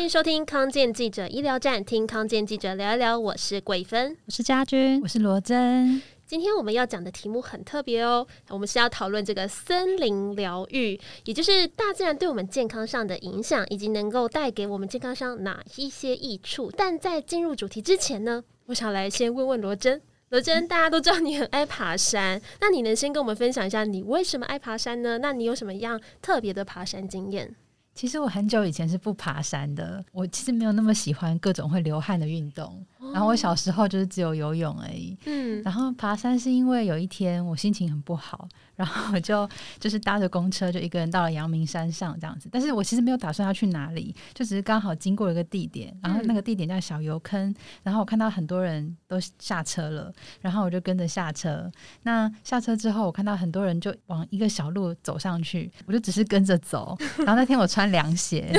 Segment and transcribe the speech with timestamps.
[0.00, 3.18] 欢迎收听康健记者医疗站，听康健记者聊一聊。
[3.18, 6.00] 我是桂芬，我是家君，我是罗真。
[6.24, 16.72] 今天我们要讲的题目很特别哦，我们是要讨论这个森林疗愈，也就是大自然对我们健康上的影响，以及能够带给我们健康上哪一些益处。
[16.74, 20.00] 但在进入主题之前呢，我想来先问问罗真。
[20.30, 25.18] 罗真，大家都知道你很爱爬山，那你能先跟我们分享一下你为什么爱爬山呢？
[25.18, 27.54] 那你有什么样特别的爬山经验？
[27.94, 32.84] 其实我很久以前是不爬山的，我其实没有那么喜欢各种会流汗的运动。
[33.12, 35.16] 然后我小时候就是只有游泳而已。
[35.26, 38.48] 嗯，然后爬山是因为有一天我心情很不好，
[38.80, 39.46] 然后我就
[39.78, 42.48] 就是搭着公车就一个人到了阳明山上这样子。
[42.50, 51.70] 但是我其实没有打算要去哪里，就只是刚好经过一个地点，然后那个地点叫小油坑，然后我看到很多人都下车了，然后我就跟着下车。
[52.04, 56.96] 那下车之后，我看到很多人就往一个小路走上去，我就只是跟着走。
[57.18, 58.50] 然后那天我穿凉鞋，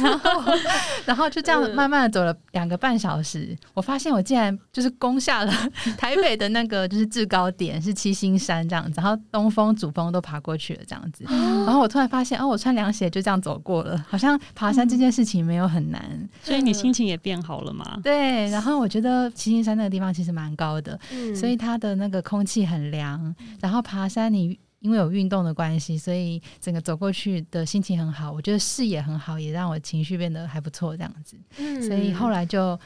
[0.00, 0.52] 然后
[1.06, 3.58] 然后就这样慢慢的走了两个半小时。
[3.74, 5.52] 我发现我竟然就是攻下了
[5.98, 17.98] 台北的那个就是制高点是七星山这样子，然后东峰、主峰都爬过去了这样子，然后我突然发现哦，我穿凉鞋就这样走过了，好像爬山这件事情没有很难，嗯、所以你心情也变好了吗？
[18.02, 32.78] 对，然后我觉得七星山那个地方其实蛮高的，嗯、所以它的那个空气很凉，然后爬山你因为有运动的关系，所以整个走过去的心情很好，我觉得视野很好，也让我情绪变得还不错这样子，嗯、所以后来就。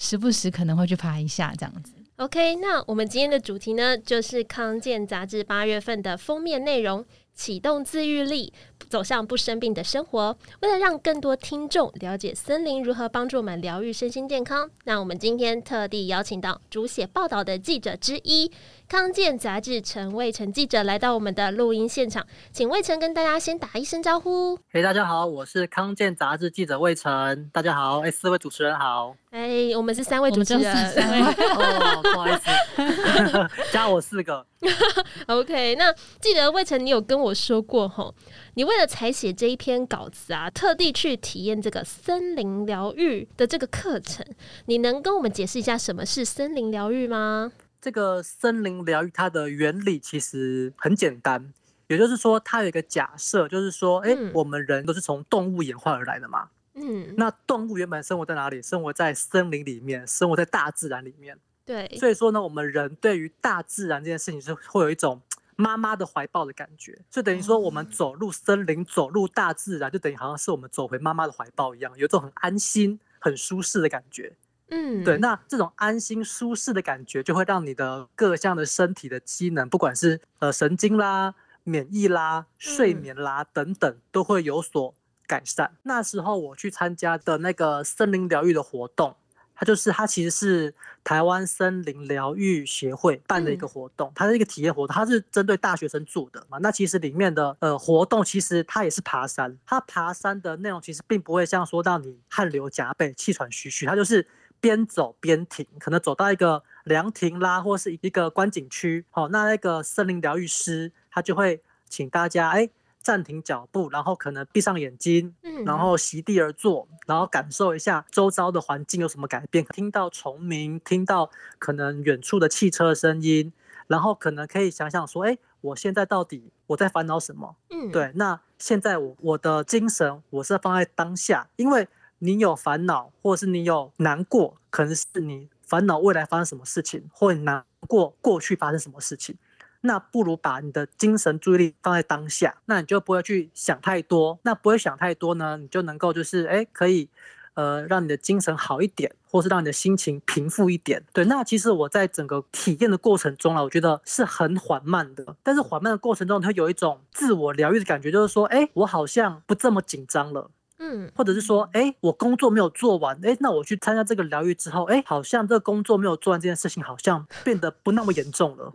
[0.00, 1.90] 时不时可能会去爬一下这样子。
[2.18, 8.52] OK，那我们今天的主题呢，就是康健杂志八月份的封面内容：启动自愈力，
[8.90, 10.36] 走向不生病的生活。
[10.60, 18.50] 为了让更多听众了解森林如何帮助我们疗愈身心健康，那我们今天特地邀请到主写报道的记者之一。
[18.88, 24.58] 康健杂志陈卫成记者来到我们的录音现场，请卫成跟大家先打一声招呼。
[24.72, 27.50] 嘿，大家好，我是康健杂志记者卫成。
[27.52, 29.14] 大家好，哎，四位主持人好。
[29.30, 31.20] 哎，我们是三位主持人，三位。
[31.20, 34.46] 哦，不好意思， 加我四个。
[35.28, 38.14] OK，那记得魏晨，你有跟我说过吼，
[38.54, 44.24] 你为了采写这一篇稿子啊，特地去体验这个森林疗愈的这个课程。
[44.64, 47.52] 你能跟我们解释一下什么是森林疗愈吗？
[47.80, 51.52] 这个森林疗愈它的原理其实很简单，
[51.86, 56.48] 也就是说，它有一个假设，就是说，哎、嗯，我们人都是从动物演化而来的嘛。
[56.74, 58.62] 嗯，那动物原本生活在哪里？
[58.62, 61.38] 生活在森林里面，生活在大自然里面。
[61.64, 65.20] 对，所以说呢，我们人对于大自然这件事情是会有一种
[65.56, 74.32] 妈妈的怀抱的感觉，就等于说，我们走入森林，走入大自然，就等于好像是我们走回妈妈的怀抱一样，有一种很安心、很舒适的感觉。
[74.70, 81.34] 嗯，对，那这种安心舒适的感觉，就会让你的各项的身体的机能，不管是呃神经啦、
[81.64, 84.94] 免疫啦、睡眠啦等等，都会有所
[85.26, 85.72] 改善。
[85.84, 89.16] 那时候我去参加的那个森林疗愈的活动，
[89.54, 96.58] 它就是它其实是台湾森林疗愈协会办的一个活动，它是一个体验活动，它是针对大学生做的嘛。
[96.58, 104.26] 那其实里面的呃活动，其实它也是爬山，它爬山的内容其实并不会像说到你汗流浃背、气喘吁吁，它就是。
[104.60, 112.68] 边走边停，可能走到一个凉亭啦，或是一个观景区，好，那那个森林疗愈师他就会请大家哎
[113.00, 123.52] 暂停脚步，然后可能闭上眼睛，然后席地而坐，然后感受一下周遭的环境有什么改变，听到虫鸣，听到可能远处的汽车声音，
[123.86, 127.56] 然后可能可以想想说，哎，我现在到底我在烦恼什么？
[127.70, 131.88] 嗯，对，那现在我我的精神我是放在当下，因为。
[132.20, 139.36] 你有烦恼，或者是你有难过，可能是你烦恼未来发生什么事情，或者难过过去发生什么事情。
[139.82, 144.36] 那不如把你的精神注意力放在当下，那你就不会去想太多。
[144.42, 147.08] 那不会想太多呢，你就能够就是哎，可以
[147.54, 151.00] 呃让你的精神好一点，或是让你的心情平复一点。
[151.12, 155.36] 对，那其实我在整个体验的过程中啊，我觉得是很缓慢的。
[155.44, 160.50] 但是缓慢的过程中，它有一种自我疗愈的感觉，就是说，哎，我好像不这么紧张了。
[160.78, 168.70] 嗯，或者是说，哎、欸，我工作没有做完，哎、欸，那我去参加这个疗愈之后，哎、欸，好像这个工作没有做完这件事情，好像变得不那么严重了。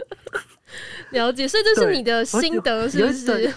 [1.11, 3.53] 了解，所以这是你的心得，是不是？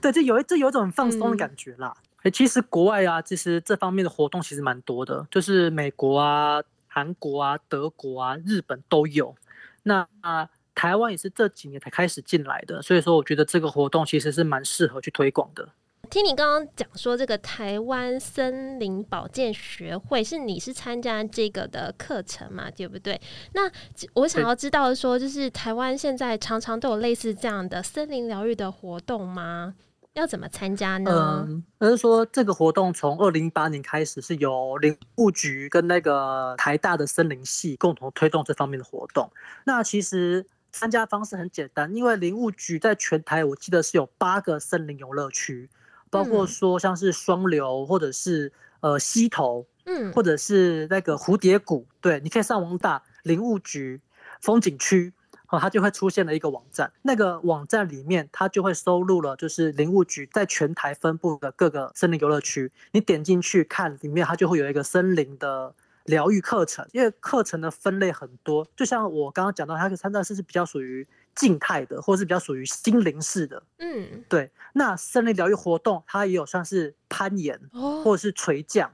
[0.00, 1.94] 对，这有一这有一种很放松的感觉啦。
[2.22, 9.34] 哎、其实国外啊，其实这方面的活动其实蛮多的，就是美国啊、韩国啊、德国啊、日本都有。
[9.82, 15.68] 那啊，台湾也是这几年才开始进来的，所以说我觉得这个活动其实是蛮适合去推广的。
[16.10, 22.70] 听你刚刚讲说，这个台湾森林保健学会是你是参加这个的课程嘛？
[22.70, 23.20] 对不对？
[23.52, 23.70] 那
[24.14, 29.74] 我想要知道说，就是台湾现在常常都有类似这样的森林疗愈的活动吗？
[30.14, 31.44] 要怎么参加呢？
[31.48, 39.28] 嗯，而是说这个活动从二零一八年开始是由林务局跟那个台大的森林系共同推动这方面的活动。
[39.64, 45.68] 那其实参加方式很简单，因为林务局在全台我记得是有八个森林游乐区，
[46.14, 54.00] 包括说像是双流或者是呃溪头，嗯，或者是那个蝴蝶谷，对，你可以上网打林务局
[54.40, 55.12] 风景区。
[55.50, 62.72] 哦它就会出现了一个网站，那个网站里面它就会收录了，就是林务局在全台分布的各个森林游乐区。
[62.90, 65.72] 你点进去看里面，它就会有一个森林的
[66.06, 66.84] 疗愈课程。
[66.92, 73.62] 因为课程的分类很多，就像我刚刚讲到，它的参赛式是比较属于静态的，或者是比较属于心灵式的。
[73.78, 74.50] 嗯，对。
[74.72, 77.60] 那森林疗愈活动，它也有像是攀岩，
[78.02, 78.90] 或者是垂降。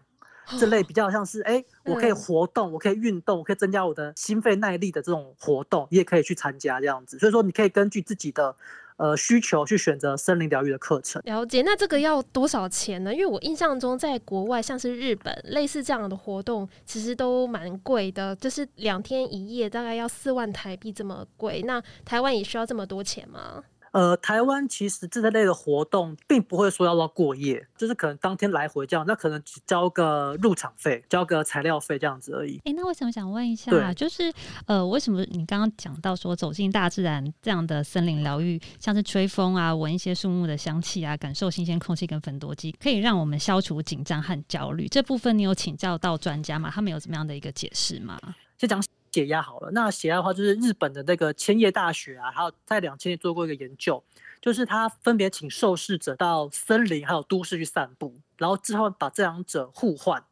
[0.58, 7.16] 这类比较像是，哎、欸，我可以活动，我可以运动，我可以增加我的心肺耐力的这种活动，你也可以去参加这样子。
[7.20, 8.56] 所以说，你可以根据自己的
[9.00, 11.22] 呃需求去选择森林疗愈的课程。
[11.24, 13.14] 了解，那这个要多少钱呢？
[13.14, 21.62] 因为我印象中，在国外像是日本，类似这样的活动，其实都蛮贵的，就是两天一夜大概要四万台币这么贵。
[21.62, 23.64] 那台湾也需要这么多钱吗？
[23.92, 32.56] 呃，台湾其实这类的活动并不会说要到过夜，就是可能当天来回这样，那可能只交个入场费，交个材料费这样子而已。
[32.58, 34.32] 哎、欸，那我想想问一下，就是
[34.66, 44.86] 呃，为什么你刚刚讲到说走进大自然这样的森林疗愈，像是吹风啊，闻一些树木的香气啊，感受新鲜空气跟芬多精，可以让我们消除紧张和焦虑？
[44.88, 46.70] 这部分你有请教到专家吗？
[46.72, 48.18] 他们有怎么样的一个解释吗？
[48.56, 48.80] 就讲。
[49.12, 54.02] 血压好了，那血压的话，就是日本的那个千叶大学啊，还有在两千年做过一个研究，
[54.40, 60.22] 就是他分别请受试者到森林还有都市去散步，然后之后把这两者互换，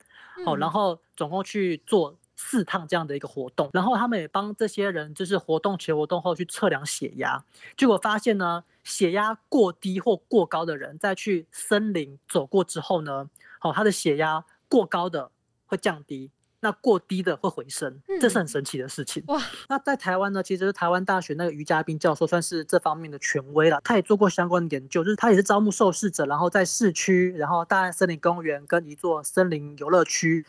[0.45, 7.45] 好，然后总共去做四趟这样的一个活动，然后他们也帮这些人就是活动前活动后去测量血压，
[7.77, 13.29] 结果发现呢，血压过低或过高的人在去森林走过之后呢，
[13.59, 15.33] 好，他的血压过高的
[15.67, 16.31] 会降低。
[16.61, 19.23] 那过低的会回升，这是很神奇的事情。
[19.29, 19.41] 哇！
[19.69, 30.45] 那在台湾呢，其实台湾大学那个于嘉宾教授算是这方面的权威了，他也做过相关的研究，就是他也是招募受试者，然后在市区，然后大安森林公园跟一座森林游乐区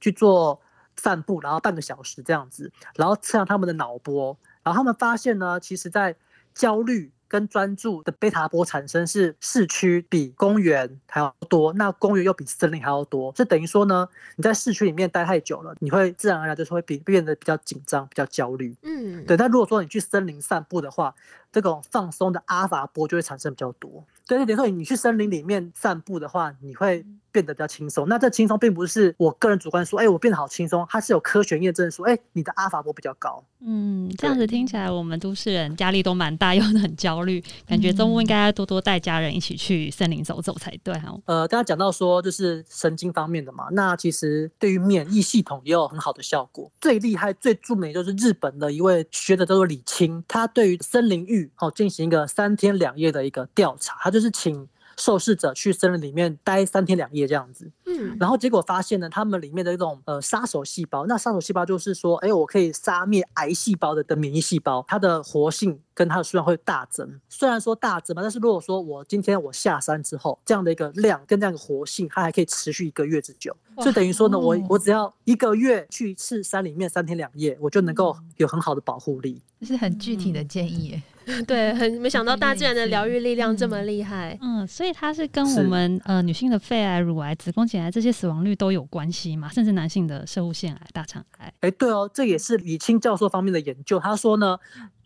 [0.00, 0.60] 去做
[0.96, 6.16] 散步，然后半个小时这样子，然后测量他们的脑波，然后他们发现呢，其实在
[6.52, 7.12] 焦虑。
[7.30, 18.74] 跟专注的贝塔波产生是市区比公园还要多，那公园又比森林还要多，这等于说呢，你在市区里面待太久了，你会自然而然就是会比变得比较紧张、比较焦虑。
[18.82, 19.36] 嗯，对。
[19.36, 21.14] 但如果说你去森林散步的话，
[21.52, 24.04] 这种放松的阿法波就会产生比较多。
[24.26, 28.08] 对，那等于说你去森林里面散步的话，你会变得比较轻松。
[28.08, 33.42] 那这轻松并不是我个人主观说，哎、欸，我变得好轻松，它是有科学验证说，哎、欸，你的阿法波比较高。
[33.62, 41.14] 嗯，这样子听起来，我们都市人压力都蛮大， 又很焦虑，感觉周末应该要多多带家人一起去森林走走才对哈。
[41.26, 46.70] 呃，刚刚讲到说就是神经方面的嘛，那其实对于免疫系统也有很好的效果。
[46.80, 54.66] 最厉害、最著名就是日本的一位学者叫做李清，他对于森林浴哦进行一个三天两夜的一个调查，他就是请。
[54.96, 67.20] 受试者去森林里面待三天两夜这样子，嗯，然后结果发现呢，他们里面的一种呃杀手细胞，那杀手细胞就是说，哎，我可以杀灭癌细胞的的免疫细胞，它的活性跟它的数量会大增。
[67.28, 79.40] 虽然说大增嘛，但是如果说我今天我下山之后，这样的一个量跟这样的活性，它还可以持续一个月之久，就等于说呢，我我只要一个月去一次山里面三天两夜，我就能够有很好的保护力。
[79.60, 81.02] 这是很具体的建议耶。
[81.46, 84.36] 对，很没想到大自然的疗愈力量这么厉害。
[84.40, 89.48] 嗯，所以它是跟我们呃女性的肺癌、乳癌、子宫颈癌这些死亡率都有关系嘛？
[89.50, 91.52] 甚至男性的射物腺癌、大肠癌。
[91.60, 93.98] 哎，对哦，这也是李清教授方面的研究。
[93.98, 94.58] 他说呢，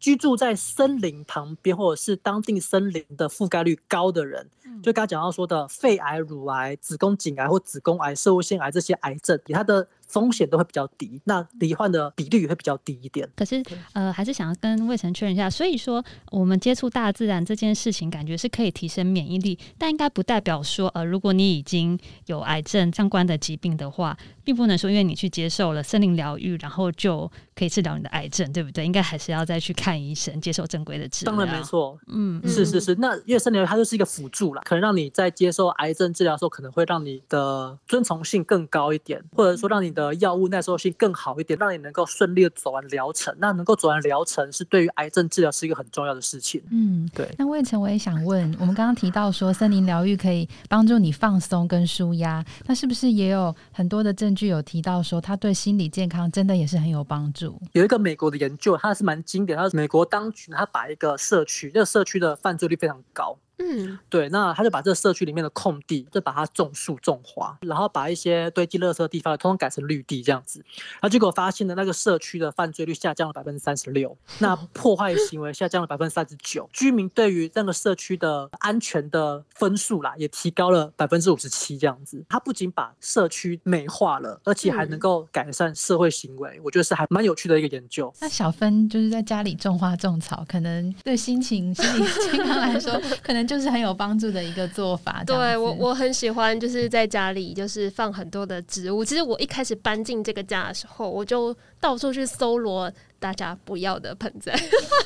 [0.04, 4.46] 居住在森林旁边或者是当地森林的覆盖率高的人，
[4.82, 9.88] 就刚刚讲到说的肺癌、乳癌、子宫颈癌或子宫癌、摄护腺癌这些癌症，它的。
[10.06, 13.28] 风险都会比较低，那罹患的比率也会比较低一点。
[13.34, 13.60] 可是，
[13.94, 28.86] 呃，还是想要跟魏晨确认一下，所以说我们接触大自然这件事情，感觉是可以提升免疫力，但应该不代表说，呃，如果你已经有癌症相关的疾病的话，并不能说因为你去接受了森林疗愈，然后就可以治疗你的癌症，对不对？
[28.86, 31.34] 应该还是要再去看医生，接受正规的治疗。
[31.34, 32.94] 当然没错，嗯，是是是。
[32.94, 40.04] 那因为森林疗愈它就是一个辅助啦，可能让你在接受癌症治疗的时候，可能会让你的遵从性更高一点，或者说让你的。
[40.04, 43.34] 呃，药物耐受性更好一点，让你能够顺利的走完疗程。
[43.38, 46.62] 那能够走完疗程，是对于癌症治疗是一个很重要的事情。
[46.70, 47.26] 嗯，对。
[47.38, 57.43] 那魏晨，我也想问，我们刚刚提到说森林疗愈可以帮助你放松跟舒压，那是不是也有很多的证据有提到说它对心理健康真的也是很有帮助？
[57.72, 59.56] 有一个美国的研究，它是蛮经典。
[59.58, 63.38] 它是美国当局，它把一个社区，那个社区的犯罪率非常高。
[63.58, 70.58] 嗯，对，那他就把这个社区里面的空地，就把它种树种花，然后把一些堆积垃圾的地方，通通改成绿地这样子。
[70.94, 82.24] 然后结果发现的那个社区的犯罪率下降了百分之三十六，那破坏行为下降了百分之三十九，居民对于那个社区的安全的分数啦，也提高了百分之五十七这样子。
[82.28, 88.12] 他不仅把社区美化了，而且还能够改善社会行为，我觉得是还蛮有趣的一个研究。
[88.20, 93.43] 那小芬就是在家里种花种草，可能对心情、心理健康来说， 可能。
[93.46, 95.22] 就是很有帮助的一个做法。
[95.24, 99.04] 对我，我很喜欢，就是在家里就是放很多的植物。
[99.04, 104.54] 其实我一开始搬进这个家的时候，我就到处去搜罗大家不要的盆栽，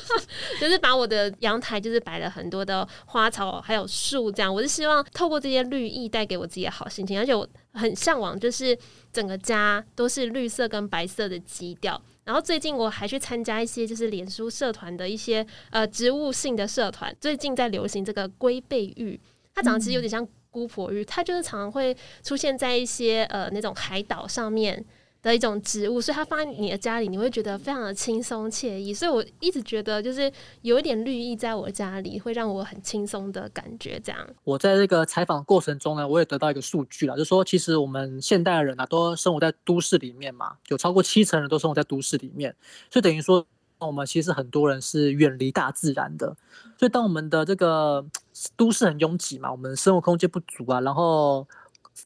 [0.59, 4.53] 就是把我的阳台就是摆了很多的花草，还有树，这样。
[4.53, 8.77] 我是希望透过这些绿意带给我自己的好心情，而且我很向往，就是
[9.13, 12.01] 整个家都是绿色跟白色的基调。
[12.29, 19.19] 然后最近我还去参加一些就是脸书社团的一些呃植物性的社团，最近在流行这个龟背玉，
[19.55, 24.85] 它长得其实有点像姑婆芋，它就是常常会出现在一些呃那种海岛上面。
[25.21, 28.93] 的一种植物，所以它放在你的家里，你会觉得非常的轻松惬意。
[28.93, 33.99] 所以我一直觉得，就是有一点绿意在我家里，会让我很轻松的感觉。
[33.99, 42.55] 这样，我在这个采访过程中呢，我也得到一个数据了，就是说，其实我们现代人啊，都生活在都市里面嘛，有超过七成人都生活在都市里面，
[42.89, 43.45] 所以等于说，
[43.79, 46.35] 我们其实很多人是远离大自然的。
[46.77, 48.05] 所以当我们的这个
[48.55, 51.45] 都市很拥挤嘛，我们生活空间不足啊，然后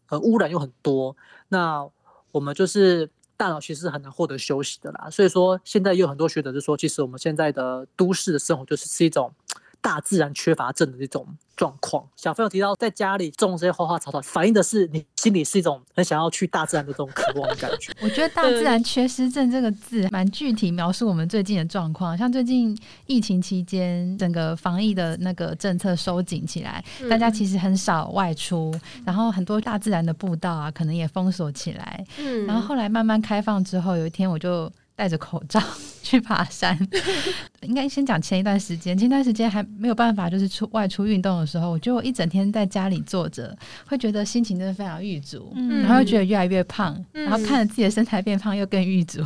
[0.09, 1.15] 呃污染又很多，
[1.49, 1.87] 那
[2.33, 9.31] 我们就是大脑其实很难获得休息的啦，所以说现在有很多学者就说，其实我们现在的都市的生活就是是一种
[9.83, 12.03] 大自然缺乏症的这种状况。
[12.15, 17.91] 小朋友提到在家里种这些花花草草，反映的是你心里是一种很想要去大自然的这种渴望的感觉。
[18.01, 22.17] 我觉得“大自然缺失症”这个字蛮具体描述我们最近的状况。
[22.17, 22.75] 像最近
[23.07, 28.73] 疫情期间，整个防疫的那个政策收紧起来，大家其实很少外出，
[29.05, 32.05] 然后很多大自然的步道啊，可能也封锁起来。
[32.17, 34.71] 嗯然后后来慢慢开放之后，有一天我就。
[34.95, 35.59] 戴着口罩
[36.03, 36.77] 去爬山，
[37.63, 38.97] 应该先讲前一段时间。
[38.97, 43.57] 前一段时间还没有办法，就是出外出运动的时候，我觉得我一整天在家里坐着，
[43.87, 49.23] 会觉得心情真的非常郁卒，嗯、然后又觉得越来越胖，嗯、然后看着自己的身材变胖，又更郁卒。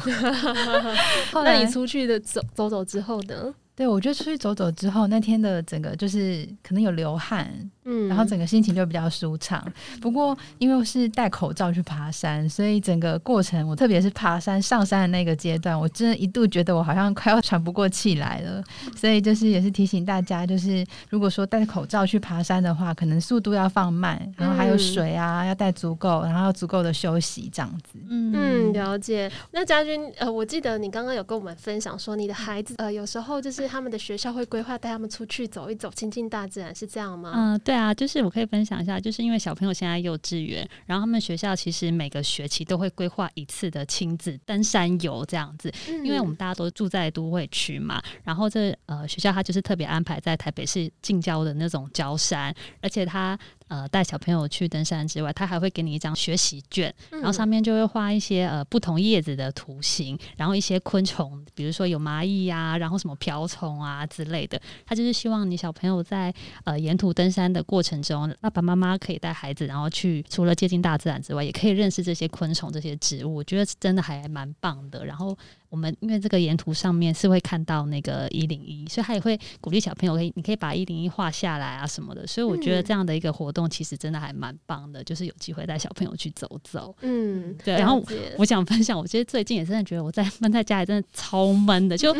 [1.32, 3.54] 后来你出去的走走走之后呢？
[3.76, 7.48] 对，我觉得出去走走之后，那天的整个就是可能有流汗，
[7.88, 9.63] 嗯，然后整个心情就比较舒畅。
[10.01, 18.62] 不过因为我是戴口罩去爬山，所以整个过程，我特别是爬山上山的那个阶段，我真的一度觉得我好像快要喘不过气来了。
[18.96, 28.00] 所以就是也是提醒大家，就是如果说戴口罩去爬山的话，可能速度要放慢，然后还有水啊要带足够，然后要足够的休息这样子。
[28.10, 29.32] 嗯嗯，了解。
[29.51, 33.67] 那家军，呃，我记得你刚刚有跟我们分享说，你的孩子呃有时候就是。
[33.67, 37.34] 他们的学校会规划带他们出去走一走，亲近大自然，是这样吗？
[37.36, 45.72] 嗯，对啊，就是我可以分享一下，就是因为小朋友现在幼稚园，然后他们学校其实每个学期都会规划一次的亲子登山游这样子。
[45.90, 53.38] 嗯、因为我们大家都住在都会区嘛，然后这呃学校它就是特别安排在台北市近郊的那种郊山，而且它。
[53.68, 64.60] 呃，带小朋友去登山之外，他还会给你一张学习卷，然后上面就会画一些呃不同叶子的图形，然后一些昆虫，比如说有蚂蚁呀，然后什么瓢虫啊之类的。
[64.86, 66.34] 他就是希望你小朋友在
[66.64, 73.36] 呃沿途登山的过程中，爸爸妈妈可以带孩子，然后去除了接近大自然之外，也可以认识这些昆虫、这些植物。
[73.36, 75.06] 我觉得真的还蛮棒的。
[75.06, 75.38] 然后。
[75.70, 82.26] 我们因为这个沿途上面是会看到那个一零一，所以他也会鼓励小朋友可以，你可以把一零一画下来啊什么的。
[82.26, 86.96] 所以我觉得这样的一个活动其实真的还蛮棒的，就是有机会带小朋友去走走。
[87.02, 87.76] 嗯，对。
[87.76, 88.04] 然后
[88.38, 92.16] 我想分享，我觉得最近也真的觉得我在闷在家里真的超闷的，就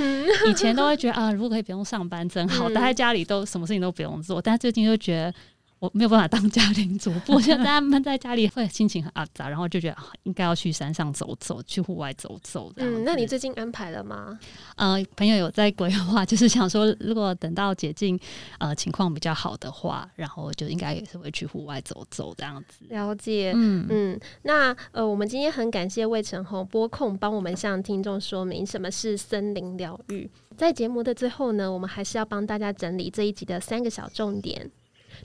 [0.48, 5.34] 以前都会觉得啊，如果可以不用上班真好，待在家里都什么事情都不用做，但最近就觉得。
[5.80, 12.74] 我没有办法当家庭主妇，现在他们在家里会心情很阿杂，然后就觉得应该要去山上走走，去户外走走。
[12.78, 14.40] 嗯，那你最近安排了吗？
[14.76, 18.20] 呃，朋友有在规划，就是想说，如果等到解禁，
[18.58, 22.86] 呃，情况比较好的话，然后就应该也是会去户外走走这样子。
[22.90, 24.20] 了解，嗯嗯。
[24.42, 30.28] 那呃，我们今天很感谢魏晨宏播控帮我们向听众说明什么是森林疗愈。
[30.58, 34.72] 在节目的最后呢，我们还是要帮大家整理这一集的三个小重点。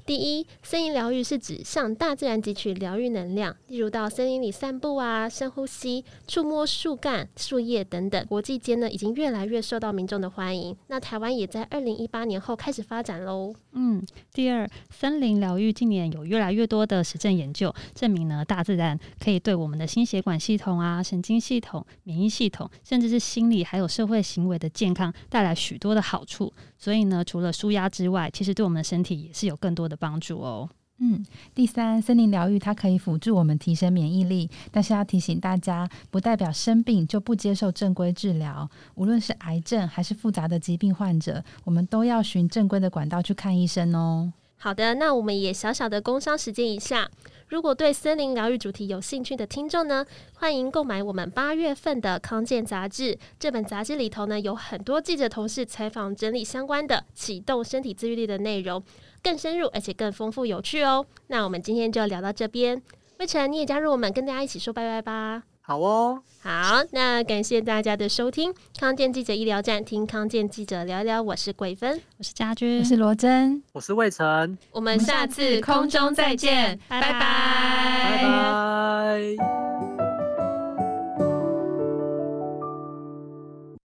[0.05, 8.27] 第一，森林疗愈是指向大自然汲取疗愈能量，例如到森林里散步啊、深呼吸、触摸树干、树叶等等。
[8.27, 10.77] 国际间呢，已经越来越受到民众的欢迎。
[10.89, 13.55] 那台湾也在二零一八年后开始发展喽。
[13.73, 26.53] 嗯，第二，森林疗愈近年有越来越多的实证研究证明呢，大自然可以对我们的心血管系统啊、神经系统、免疫系统，甚至是心理还有社会行为的健康带来许多的好处。
[26.83, 30.69] 所以呢，除了舒压之外，其实对我们的身体也是有更多的帮助哦。
[30.99, 31.25] 嗯，
[31.55, 38.69] 第三，森林疗愈它可以辅助我们提升免疫力，但是要提醒大家，不代表生病就不接受正规治疗。
[38.97, 44.33] 无论是癌症还是复杂的疾病患者，我们都要循正规的管道去看医生哦。
[44.57, 47.09] 好的，那我们也小小的工商时间一下。
[47.53, 53.19] 如果对森林疗愈主题有兴趣的听众呢，欢迎购买我们八月份的康健杂志。
[53.39, 58.83] 这本杂志里头呢，有很多记者同事采访整理相关的启动身体自愈力的内容。
[59.23, 61.05] 更深入，而且更丰富有趣哦。
[61.27, 62.81] 那我们今天就聊到这边，
[63.19, 65.52] 魏晨你也加入我们，跟大家一起说拜拜吧。
[65.65, 71.23] 好哦，好，那感谢大家的收听，康健记者医疗站，听康健记者聊聊。
[71.23, 79.72] 我是桂芬，我是家君，我是罗真，我是魏晨，我们下次空中再见，拜拜，拜拜。